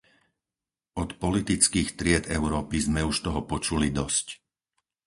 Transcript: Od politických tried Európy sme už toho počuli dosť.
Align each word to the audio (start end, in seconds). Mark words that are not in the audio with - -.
Od 1.03 1.09
politických 1.23 1.89
tried 1.99 2.23
Európy 2.39 2.77
sme 2.87 3.01
už 3.11 3.15
toho 3.25 3.41
počuli 3.51 3.87
dosť. 3.99 4.25